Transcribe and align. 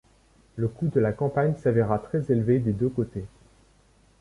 Le 0.55 0.67
coût 0.67 0.87
de 0.87 0.99
la 0.99 1.11
campagne 1.13 1.53
s'avéra 1.57 1.99
très 1.99 2.31
élevé 2.31 2.57
des 2.57 2.71
deux 2.73 2.89
côtés. 2.89 3.25